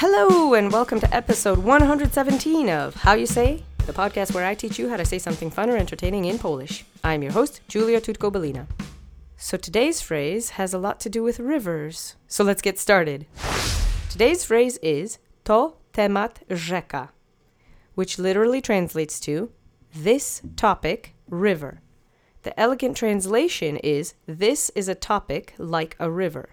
Hello, 0.00 0.54
and 0.54 0.70
welcome 0.70 1.00
to 1.00 1.12
episode 1.12 1.58
117 1.58 2.70
of 2.70 2.94
How 2.94 3.14
You 3.14 3.26
Say, 3.26 3.64
the 3.84 3.92
podcast 3.92 4.32
where 4.32 4.46
I 4.46 4.54
teach 4.54 4.78
you 4.78 4.88
how 4.88 4.96
to 4.96 5.04
say 5.04 5.18
something 5.18 5.50
fun 5.50 5.68
or 5.70 5.76
entertaining 5.76 6.26
in 6.26 6.38
Polish. 6.38 6.84
I'm 7.02 7.20
your 7.20 7.32
host, 7.32 7.62
Julia 7.66 8.00
Tutko-Belina. 8.00 8.68
So 9.36 9.56
today's 9.56 10.00
phrase 10.00 10.50
has 10.50 10.72
a 10.72 10.78
lot 10.78 11.00
to 11.00 11.10
do 11.10 11.24
with 11.24 11.40
rivers. 11.40 12.14
So 12.28 12.44
let's 12.44 12.62
get 12.62 12.78
started. 12.78 13.26
Today's 14.08 14.44
phrase 14.44 14.76
is 14.84 15.18
to 15.46 15.74
temat 15.92 16.46
rzeka, 16.48 17.08
which 17.96 18.20
literally 18.20 18.60
translates 18.60 19.18
to 19.22 19.50
this 19.92 20.42
topic, 20.54 21.16
river. 21.28 21.80
The 22.44 22.58
elegant 22.58 22.96
translation 22.96 23.78
is 23.78 24.14
this 24.26 24.70
is 24.76 24.86
a 24.86 24.94
topic 24.94 25.54
like 25.58 25.96
a 25.98 26.08
river. 26.08 26.50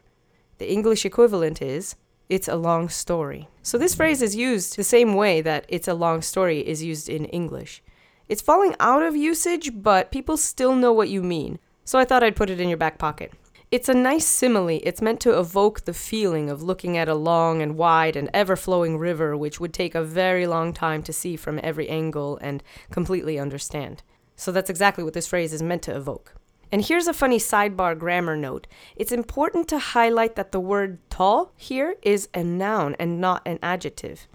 The 0.57 0.71
English 0.71 1.05
equivalent 1.05 1.61
is 1.61 1.95
it's 2.29 2.47
a 2.47 2.55
long 2.55 2.89
story. 2.89 3.47
So 3.61 3.77
this 3.77 3.95
phrase 3.95 4.21
is 4.21 4.35
used 4.35 4.75
the 4.75 4.83
same 4.83 5.13
way 5.13 5.41
that 5.41 5.65
it's 5.69 5.87
a 5.87 5.93
long 5.93 6.21
story 6.21 6.59
is 6.59 6.83
used 6.83 7.09
in 7.09 7.25
English. 7.25 7.83
It's 8.27 8.41
falling 8.41 8.75
out 8.79 9.03
of 9.03 9.15
usage, 9.15 9.71
but 9.81 10.11
people 10.11 10.37
still 10.37 10.75
know 10.75 10.91
what 10.91 11.09
you 11.09 11.21
mean. 11.21 11.59
So 11.83 11.99
I 11.99 12.05
thought 12.05 12.23
I'd 12.23 12.35
put 12.35 12.49
it 12.49 12.59
in 12.59 12.69
your 12.69 12.77
back 12.77 12.97
pocket. 12.97 13.31
It's 13.71 13.89
a 13.89 13.93
nice 13.93 14.25
simile. 14.25 14.79
It's 14.83 15.01
meant 15.01 15.19
to 15.21 15.37
evoke 15.37 15.85
the 15.85 15.93
feeling 15.93 16.49
of 16.49 16.63
looking 16.63 16.97
at 16.97 17.09
a 17.09 17.15
long 17.15 17.61
and 17.61 17.77
wide 17.77 18.15
and 18.15 18.29
ever 18.33 18.55
flowing 18.55 18.97
river, 18.97 19.35
which 19.35 19.59
would 19.59 19.73
take 19.73 19.95
a 19.95 20.03
very 20.03 20.47
long 20.47 20.73
time 20.73 21.03
to 21.03 21.13
see 21.13 21.35
from 21.35 21.59
every 21.61 21.89
angle 21.89 22.37
and 22.41 22.63
completely 22.91 23.37
understand. 23.37 24.01
So 24.35 24.51
that's 24.51 24.69
exactly 24.69 25.03
what 25.03 25.13
this 25.13 25.27
phrase 25.27 25.53
is 25.53 25.61
meant 25.61 25.81
to 25.83 25.95
evoke. 25.95 26.35
And 26.71 26.83
here's 26.83 27.07
a 27.07 27.13
funny 27.13 27.37
sidebar 27.37 27.97
grammar 27.97 28.35
note. 28.35 28.67
It's 28.95 29.11
important 29.11 29.67
to 29.69 29.79
highlight 29.79 30.35
that 30.35 30.51
the 30.51 30.59
word 30.59 30.97
to 31.11 31.49
here 31.55 31.95
is 32.01 32.27
a 32.33 32.43
noun 32.43 32.95
and 32.99 33.21
not 33.21 33.41
an 33.45 33.59
adjective. 33.61 34.27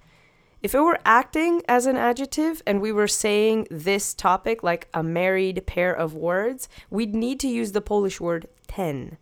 If 0.62 0.74
it 0.74 0.80
were 0.80 1.00
acting 1.04 1.62
as 1.68 1.86
an 1.86 1.96
adjective 1.96 2.62
and 2.66 2.80
we 2.80 2.92
were 2.92 3.08
saying 3.08 3.66
this 3.70 4.14
topic 4.14 4.62
like 4.62 4.88
a 4.92 5.02
married 5.02 5.66
pair 5.66 5.92
of 5.92 6.14
words, 6.14 6.68
we'd 6.90 7.14
need 7.14 7.40
to 7.40 7.48
use 7.48 7.72
the 7.72 7.80
Polish 7.80 8.20
word 8.20 8.46
ten. 8.66 9.16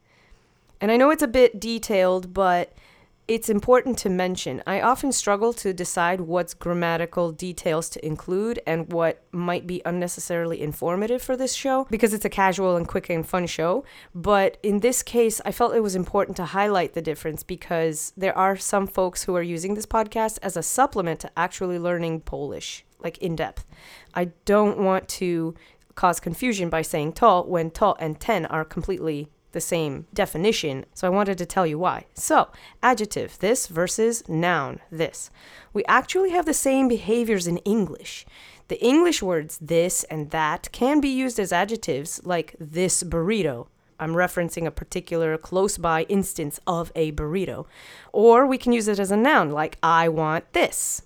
And 0.81 0.91
I 0.91 0.97
know 0.97 1.11
it's 1.11 1.23
a 1.23 1.29
bit 1.29 1.61
detailed, 1.61 2.35
but 2.35 2.73
it's 3.29 3.51
important 3.51 3.99
to 3.99 4.09
mention. 4.09 4.63
I 4.67 4.81
often 4.81 5.13
struggle 5.13 5.53
to 5.55 5.75
decide 5.75 6.23
what's 6.23 6.55
grammatical 6.55 7.31
details 7.31 7.91
to 7.91 8.05
include 8.05 8.59
and 8.67 8.91
what 8.91 9.23
might 9.33 9.67
be 9.67 9.83
unnecessarily 9.85 10.63
informative 10.63 11.21
for 11.21 11.37
this 11.37 11.53
show 11.53 11.87
because 11.91 12.15
it's 12.15 12.25
a 12.25 12.31
casual 12.31 12.75
and 12.77 12.89
quick 12.89 13.11
and 13.11 13.29
fun 13.29 13.47
show. 13.47 13.85
But 14.15 14.57
in 14.63 14.81
this 14.81 15.03
case, 15.03 15.43
I 15.45 15.53
felt 15.53 15.75
it 15.75 15.83
was 15.83 15.95
important 15.95 16.39
to 16.39 16.47
highlight 16.47 16.95
the 16.95 17.03
difference 17.03 17.43
because 17.43 18.15
there 18.17 18.37
are 18.37 18.57
some 18.57 18.87
folks 18.87 19.25
who 19.25 19.37
are 19.37 19.43
using 19.43 19.75
this 19.75 19.87
podcast 19.87 20.39
as 20.43 20.57
a 20.57 20.63
supplement 20.63 21.21
to 21.21 21.31
actually 21.37 21.79
learning 21.79 22.23
Polish, 22.23 22.87
like 22.99 23.19
in 23.19 23.37
depth. 23.37 23.67
I 24.15 24.31
don't 24.47 24.79
want 24.79 25.07
to 25.09 25.55
cause 25.95 26.19
confusion 26.19 26.71
by 26.71 26.81
saying 26.81 27.13
to 27.13 27.43
when 27.43 27.71
to 27.73 27.93
and 28.01 28.19
ten 28.19 28.47
are 28.47 28.65
completely 28.65 29.29
the 29.53 29.61
same 29.61 30.07
definition, 30.13 30.85
so 30.95 31.07
I 31.07 31.11
wanted 31.11 31.39
to 31.39 31.47
tell 31.47 31.67
you 31.67 31.79
why. 31.79 32.07
So, 32.15 32.49
adjective, 32.83 33.39
this 33.39 33.67
versus 33.67 34.29
noun, 34.29 34.81
this. 34.91 35.31
We 35.73 35.85
actually 35.87 36.31
have 36.31 36.47
the 36.47 36.55
same 36.55 36.89
behaviors 36.89 37.47
in 37.47 37.59
English. 37.59 38.27
The 38.69 38.83
English 38.85 39.23
words 39.23 39.59
this 39.61 40.05
and 40.05 40.31
that 40.31 40.69
can 40.73 41.01
be 41.01 41.09
used 41.09 41.41
as 41.41 41.53
adjectives, 41.53 42.21
like 42.25 42.55
this 42.61 43.03
burrito. 43.03 43.69
I'm 43.99 44.13
referencing 44.13 44.67
a 44.67 44.71
particular 44.71 45.37
close 45.39 45.79
by 45.79 46.03
instance 46.05 46.61
of 46.67 46.93
a 46.95 47.13
burrito. 47.13 47.67
Or 48.13 48.47
we 48.47 48.59
can 48.59 48.73
use 48.73 48.87
it 48.87 48.99
as 48.99 49.11
a 49.11 49.17
noun, 49.17 49.51
like 49.51 49.79
I 49.83 50.09
want 50.09 50.53
this, 50.53 51.03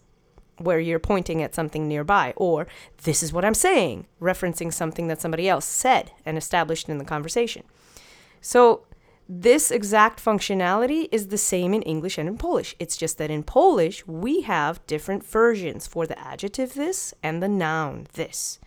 where 0.59 0.81
you're 0.81 0.99
pointing 0.99 1.43
at 1.43 1.55
something 1.55 1.89
nearby. 1.89 2.35
Or 2.37 2.67
this 3.05 3.23
is 3.23 3.33
what 3.33 3.45
I'm 3.45 3.55
saying, 3.55 4.07
referencing 4.21 4.73
something 4.73 5.07
that 5.07 5.21
somebody 5.21 5.49
else 5.49 5.65
said 5.65 6.11
and 6.27 6.37
established 6.37 6.89
in 6.89 6.99
the 6.99 7.05
conversation. 7.05 7.63
So 8.43 8.85
this 9.29 9.71
exact 9.71 10.23
functionality 10.23 11.09
is 11.11 11.29
the 11.29 11.39
same 11.39 11.73
in 11.73 11.81
English 11.83 12.19
and 12.19 12.29
in 12.29 12.37
Polish. 12.37 12.75
It's 12.79 12.99
just 12.99 13.17
that 13.17 13.31
in 13.31 13.45
Polish, 13.45 14.07
we 14.07 14.43
have 14.43 14.87
different 14.87 15.25
versions 15.25 15.87
for 15.87 16.07
the 16.07 16.19
adjective 16.19 16.75
this 16.75 17.15
and 17.23 17.43
the 17.43 17.49
noun 17.49 18.09
this. 18.13 18.59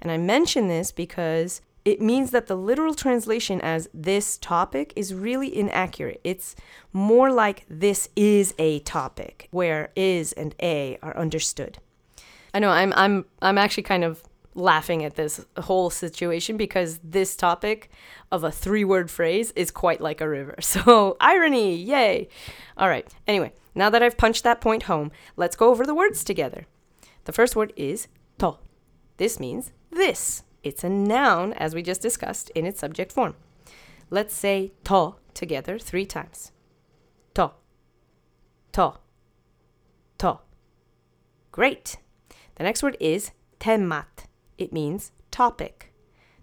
And 0.00 0.10
I 0.10 0.16
mention 0.16 0.68
this 0.68 0.92
because 0.92 1.60
it 1.84 2.00
means 2.00 2.30
that 2.30 2.46
the 2.46 2.56
literal 2.56 2.94
translation 2.94 3.60
as 3.60 3.88
this 3.92 4.38
topic 4.38 4.92
is 4.96 5.12
really 5.12 5.54
inaccurate. 5.54 6.20
It's 6.24 6.56
more 6.92 7.30
like 7.30 7.66
this 7.68 8.08
is 8.16 8.54
a 8.58 8.78
topic, 8.80 9.48
where 9.50 9.90
is 9.94 10.32
and 10.32 10.54
a 10.62 10.96
are 11.02 11.16
understood. 11.16 11.78
I 12.54 12.60
know 12.60 12.70
I'm 12.70 12.92
I'm 12.94 13.26
I'm 13.42 13.58
actually 13.58 13.82
kind 13.82 14.04
of 14.04 14.22
laughing 14.54 15.04
at 15.04 15.16
this 15.16 15.44
whole 15.58 15.90
situation 15.90 16.56
because 16.56 17.00
this 17.02 17.36
topic 17.36 17.90
of 18.30 18.44
a 18.44 18.52
three 18.52 18.84
word 18.84 19.10
phrase 19.10 19.52
is 19.56 19.70
quite 19.70 20.00
like 20.00 20.20
a 20.20 20.28
river. 20.28 20.56
So, 20.62 21.16
irony, 21.20 21.76
yay! 21.76 22.28
All 22.76 22.88
right, 22.88 23.06
anyway, 23.26 23.52
now 23.74 23.90
that 23.90 24.02
I've 24.02 24.16
punched 24.16 24.44
that 24.44 24.60
point 24.60 24.84
home, 24.84 25.12
let's 25.36 25.56
go 25.56 25.70
over 25.70 25.86
the 25.86 25.94
words 25.94 26.24
together. 26.24 26.66
The 27.24 27.32
first 27.32 27.56
word 27.56 27.72
is 27.76 28.08
to. 28.38 28.56
This 29.16 29.38
means 29.38 29.72
this. 29.90 30.42
It's 30.62 30.82
a 30.82 30.88
noun, 30.88 31.52
as 31.54 31.74
we 31.74 31.82
just 31.82 32.00
discussed, 32.00 32.50
in 32.50 32.66
its 32.66 32.80
subject 32.80 33.12
form. 33.12 33.34
Let's 34.10 34.34
say 34.34 34.72
to 34.84 35.16
together 35.34 35.78
three 35.78 36.06
times. 36.06 36.52
To. 37.34 37.52
To. 38.72 38.94
To. 40.18 40.38
Great. 41.52 41.98
The 42.56 42.64
next 42.64 42.82
word 42.82 42.96
is 43.00 43.32
temat. 43.60 44.26
It 44.58 44.72
means 44.72 45.12
topic. 45.30 45.92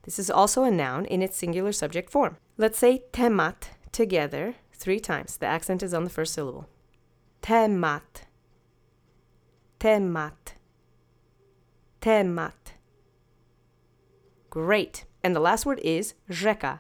This 0.04 0.18
is 0.18 0.30
also 0.30 0.64
a 0.64 0.72
noun 0.72 1.06
in 1.06 1.22
its 1.22 1.38
singular 1.38 1.72
subject 1.72 2.10
form. 2.10 2.38
Let's 2.58 2.80
say 2.80 3.04
temat 3.14 3.70
together 3.92 4.56
three 4.74 5.00
times. 5.00 5.38
The 5.38 5.46
accent 5.46 5.84
is 5.84 5.94
on 5.94 6.04
the 6.04 6.10
first 6.10 6.34
syllable. 6.34 6.68
Temat. 7.42 8.24
Temat. 9.80 10.54
Temat. 12.02 12.74
Great. 14.50 15.06
And 15.24 15.36
the 15.36 15.40
last 15.40 15.66
word 15.66 15.80
is 15.84 16.16
rzeka. 16.30 16.80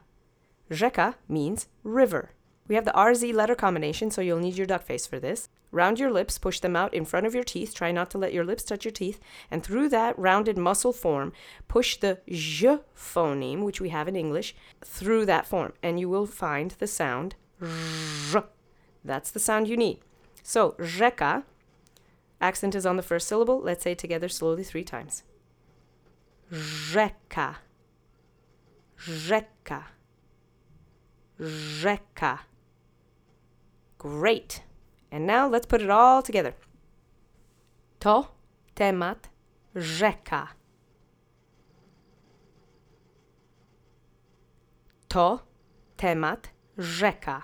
Rzeka 0.70 1.16
means 1.28 1.68
river. 1.84 2.32
We 2.68 2.76
have 2.76 2.86
the 2.86 2.92
RZ 2.92 3.34
letter 3.34 3.56
combination, 3.56 4.12
so 4.12 4.22
you'll 4.22 4.40
need 4.40 4.58
your 4.58 4.68
duck 4.68 4.84
face 4.84 5.06
for 5.06 5.20
this. 5.20 5.50
Round 5.72 6.00
your 6.00 6.12
lips, 6.12 6.38
push 6.38 6.60
them 6.60 6.76
out 6.76 6.94
in 6.94 7.06
front 7.06 7.26
of 7.26 7.34
your 7.34 7.46
teeth. 7.46 7.74
Try 7.74 7.92
not 7.92 8.10
to 8.12 8.18
let 8.18 8.34
your 8.34 8.44
lips 8.44 8.64
touch 8.64 8.84
your 8.84 8.92
teeth. 8.92 9.20
And 9.50 9.64
through 9.64 9.90
that 9.90 10.18
rounded 10.20 10.58
muscle 10.58 10.92
form, 10.92 11.32
push 11.68 11.98
the 11.98 12.20
j 12.30 12.80
phoneme, 12.96 13.64
which 13.64 13.80
we 13.80 13.90
have 13.90 14.08
in 14.08 14.16
English, 14.16 14.54
through 14.84 15.26
that 15.28 15.46
form. 15.46 15.74
And 15.82 16.00
you 16.00 16.10
will 16.10 16.26
find 16.26 16.72
the 16.72 16.88
sound 16.88 17.36
r. 17.62 18.44
That's 19.04 19.32
the 19.32 19.40
sound 19.40 19.68
you 19.68 19.78
need. 19.78 20.00
So, 20.44 20.76
rzeka, 20.80 21.44
accent 22.42 22.76
is 22.76 22.86
on 22.86 22.98
the 22.98 23.04
first 23.04 23.28
syllable. 23.28 23.62
Let's 23.62 23.84
say 23.84 23.94
it 23.94 23.98
together 23.98 24.28
slowly 24.28 24.64
three 24.64 24.84
times. 24.84 25.24
Rzeka. 26.52 27.56
Rzeka. 28.98 29.84
Rzeka. 31.40 32.40
Great. 33.98 34.62
And 35.12 35.28
now 35.28 35.48
let's 35.48 35.66
put 35.66 35.82
it 35.82 35.90
all 35.90 36.22
together. 36.22 36.54
To 38.00 38.28
temat 38.76 39.30
rzeka. 39.76 40.48
To 45.10 45.42
temat 45.98 46.46
rzeka. 46.78 47.44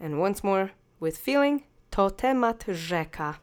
And 0.00 0.18
once 0.18 0.42
more 0.42 0.70
with 0.98 1.18
feeling. 1.18 1.64
To 1.90 2.10
temat 2.10 2.60
rzeka. 2.66 3.36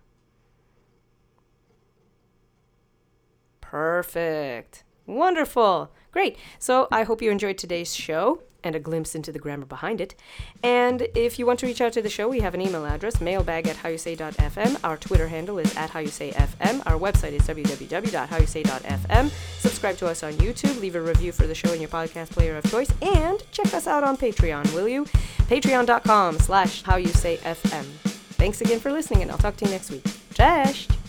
Perfect. 3.62 4.84
Wonderful. 5.06 5.92
Great. 6.14 6.38
So 6.60 6.88
I 6.92 7.04
hope 7.04 7.22
you 7.22 7.32
enjoyed 7.32 7.58
today's 7.58 7.94
show 7.94 8.40
and 8.64 8.76
a 8.76 8.80
glimpse 8.80 9.14
into 9.14 9.32
the 9.32 9.40
grammar 9.40 9.66
behind 9.66 10.00
it. 10.00 10.16
And 10.64 11.08
if 11.16 11.38
you 11.38 11.46
want 11.46 11.60
to 11.60 11.66
reach 11.66 11.82
out 11.82 11.92
to 11.94 12.02
the 12.02 12.10
show, 12.10 12.30
we 12.30 12.40
have 12.40 12.54
an 12.54 12.62
email 12.62 12.86
address, 12.86 13.20
mailbag 13.20 13.68
at 13.68 13.76
howyousay.fm. 13.78 14.80
Our 14.84 14.96
Twitter 14.96 15.28
handle 15.28 15.60
is 15.60 15.76
at 15.76 15.90
howyousayfm. 15.90 16.84
Our 16.86 16.98
website 16.98 17.34
is 17.34 17.42
www.howyousay.fm. 17.42 19.32
Subscribe 19.60 19.98
to 19.98 20.08
us 20.08 20.24
on 20.24 20.34
YouTube, 20.34 20.80
leave 20.80 20.96
a 20.96 21.02
review 21.02 21.34
for 21.34 21.46
the 21.46 21.56
show 21.56 21.74
in 21.74 21.82
your 21.82 21.90
podcast 21.90 22.30
player 22.30 22.56
of 22.56 22.70
choice, 22.72 22.92
and 23.02 23.44
check 23.52 23.74
us 23.74 23.88
out 23.88 24.04
on 24.06 24.16
Patreon, 24.16 24.74
will 24.74 24.88
you? 24.88 25.06
Patreon.com 25.50 26.40
slash 26.40 26.84
howyousayfm. 26.84 27.84
Thanks 28.36 28.62
again 28.62 28.80
for 28.80 28.92
listening, 28.92 29.24
and 29.24 29.32
I'll 29.32 29.38
talk 29.38 29.58
to 29.58 29.66
you 29.66 29.72
next 29.72 29.90
week. 29.92 30.06
Cześć! 30.34 31.03